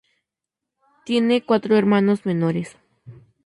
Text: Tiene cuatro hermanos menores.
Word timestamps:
Tiene 1.05 1.45
cuatro 1.45 1.77
hermanos 1.77 2.25
menores. 2.25 2.75